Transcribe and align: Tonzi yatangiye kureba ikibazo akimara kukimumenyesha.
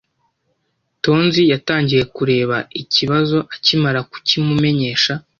Tonzi 1.03 1.41
yatangiye 1.51 2.03
kureba 2.15 2.57
ikibazo 2.81 3.37
akimara 3.55 3.99
kukimumenyesha. 4.11 5.13